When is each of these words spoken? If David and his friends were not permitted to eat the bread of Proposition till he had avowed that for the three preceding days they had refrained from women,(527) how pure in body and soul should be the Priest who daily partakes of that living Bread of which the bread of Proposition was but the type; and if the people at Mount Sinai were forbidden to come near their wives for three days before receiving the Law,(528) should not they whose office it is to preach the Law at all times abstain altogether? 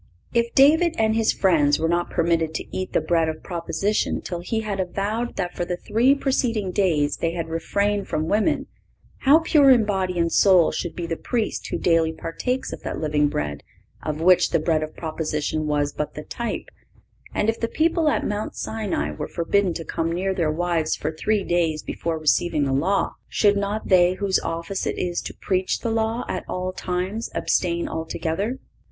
If 0.33 0.55
David 0.55 0.95
and 0.97 1.13
his 1.15 1.31
friends 1.31 1.77
were 1.77 1.87
not 1.87 2.09
permitted 2.09 2.55
to 2.55 2.65
eat 2.75 2.91
the 2.93 3.01
bread 3.01 3.29
of 3.29 3.43
Proposition 3.43 4.19
till 4.19 4.39
he 4.39 4.61
had 4.61 4.79
avowed 4.79 5.35
that 5.35 5.55
for 5.55 5.63
the 5.63 5.77
three 5.77 6.15
preceding 6.15 6.71
days 6.71 7.17
they 7.17 7.33
had 7.33 7.49
refrained 7.49 8.07
from 8.07 8.25
women,(527) 8.27 8.65
how 9.19 9.39
pure 9.41 9.69
in 9.69 9.85
body 9.85 10.17
and 10.17 10.31
soul 10.31 10.71
should 10.71 10.95
be 10.95 11.05
the 11.05 11.17
Priest 11.17 11.67
who 11.67 11.77
daily 11.77 12.11
partakes 12.11 12.73
of 12.73 12.81
that 12.81 12.99
living 12.99 13.27
Bread 13.27 13.61
of 14.01 14.19
which 14.21 14.49
the 14.49 14.57
bread 14.57 14.81
of 14.81 14.95
Proposition 14.95 15.67
was 15.67 15.93
but 15.93 16.15
the 16.15 16.23
type; 16.23 16.69
and 17.31 17.47
if 17.47 17.59
the 17.59 17.67
people 17.67 18.09
at 18.09 18.25
Mount 18.25 18.55
Sinai 18.55 19.11
were 19.11 19.27
forbidden 19.27 19.71
to 19.75 19.85
come 19.85 20.11
near 20.11 20.33
their 20.33 20.51
wives 20.51 20.95
for 20.95 21.11
three 21.11 21.43
days 21.43 21.83
before 21.83 22.17
receiving 22.17 22.63
the 22.63 22.73
Law,(528) 22.73 23.13
should 23.29 23.55
not 23.55 23.89
they 23.89 24.15
whose 24.15 24.39
office 24.39 24.87
it 24.87 24.97
is 24.97 25.21
to 25.21 25.35
preach 25.39 25.81
the 25.81 25.91
Law 25.91 26.25
at 26.27 26.43
all 26.49 26.73
times 26.73 27.29
abstain 27.35 27.87
altogether? 27.87 28.57